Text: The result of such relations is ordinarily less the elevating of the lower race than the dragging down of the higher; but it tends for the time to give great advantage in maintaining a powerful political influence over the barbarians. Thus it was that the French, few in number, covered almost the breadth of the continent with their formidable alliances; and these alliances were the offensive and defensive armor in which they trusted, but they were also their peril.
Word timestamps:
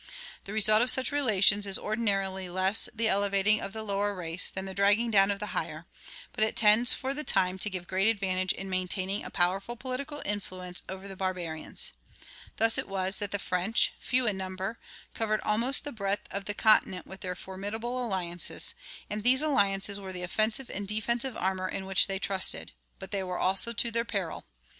The 0.45 0.51
result 0.51 0.81
of 0.81 0.89
such 0.89 1.11
relations 1.11 1.67
is 1.67 1.77
ordinarily 1.77 2.49
less 2.49 2.89
the 2.91 3.07
elevating 3.07 3.61
of 3.61 3.71
the 3.71 3.83
lower 3.83 4.15
race 4.15 4.49
than 4.49 4.65
the 4.65 4.73
dragging 4.73 5.11
down 5.11 5.29
of 5.29 5.37
the 5.39 5.53
higher; 5.53 5.85
but 6.33 6.43
it 6.43 6.55
tends 6.55 6.91
for 6.91 7.13
the 7.13 7.23
time 7.23 7.59
to 7.59 7.69
give 7.69 7.85
great 7.85 8.07
advantage 8.07 8.51
in 8.51 8.67
maintaining 8.67 9.23
a 9.23 9.29
powerful 9.29 9.75
political 9.75 10.23
influence 10.25 10.81
over 10.89 11.07
the 11.07 11.15
barbarians. 11.15 11.91
Thus 12.57 12.79
it 12.79 12.87
was 12.87 13.19
that 13.19 13.29
the 13.29 13.37
French, 13.37 13.93
few 13.99 14.25
in 14.25 14.37
number, 14.37 14.79
covered 15.13 15.39
almost 15.41 15.83
the 15.83 15.91
breadth 15.91 16.27
of 16.31 16.45
the 16.45 16.55
continent 16.55 17.05
with 17.05 17.21
their 17.21 17.35
formidable 17.35 18.03
alliances; 18.03 18.73
and 19.07 19.21
these 19.23 19.43
alliances 19.43 19.99
were 19.99 20.11
the 20.11 20.23
offensive 20.23 20.71
and 20.71 20.87
defensive 20.87 21.37
armor 21.37 21.69
in 21.69 21.85
which 21.85 22.07
they 22.07 22.17
trusted, 22.17 22.71
but 22.97 23.11
they 23.11 23.21
were 23.21 23.37
also 23.37 23.71
their 23.71 24.03
peril. 24.03 24.45